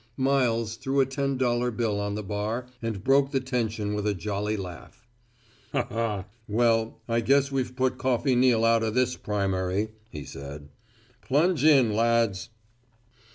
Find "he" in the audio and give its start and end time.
11.21-11.27